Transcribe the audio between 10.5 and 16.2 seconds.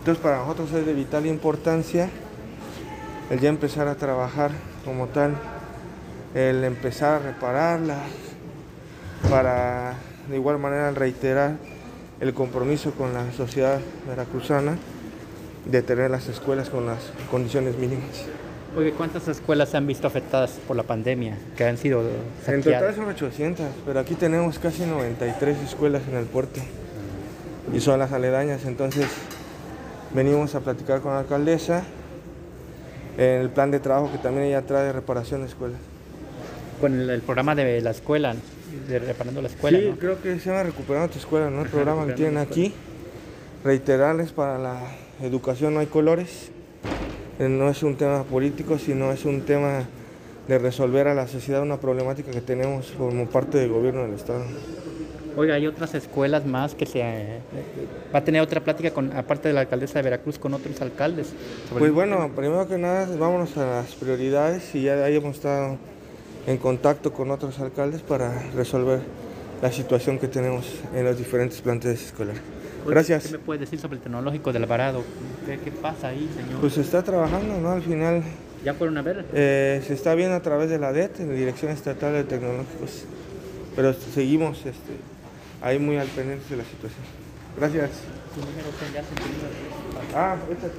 manera reiterar el compromiso con la sociedad veracruzana de tener